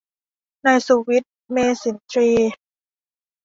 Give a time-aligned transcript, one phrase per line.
[0.65, 2.51] นายสุวิทย์ เมษินทรีย์